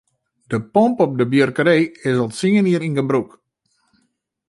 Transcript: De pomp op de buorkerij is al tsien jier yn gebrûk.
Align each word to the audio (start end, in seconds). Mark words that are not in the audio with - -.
De 0.53 0.59
pomp 0.73 0.99
op 0.99 1.13
de 1.17 1.27
buorkerij 1.27 1.83
is 2.09 2.17
al 2.23 2.31
tsien 2.35 2.65
jier 2.67 2.83
yn 2.87 2.97
gebrûk. 2.99 3.29